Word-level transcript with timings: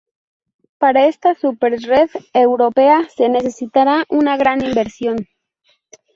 Para 0.79 1.05
esta 1.05 1.35
súper-red 1.35 2.09
europea, 2.33 3.07
se 3.15 3.29
necesitará 3.29 3.97
de 3.97 4.05
una 4.17 4.35
gran 4.35 4.65
inversión. 4.65 5.27